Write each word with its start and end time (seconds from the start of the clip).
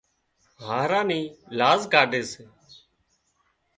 هاهرا 0.65 1.01
نِي 1.09 1.21
لاز 1.57 1.81
ڪاڍي 1.93 2.21
سي 2.31 2.43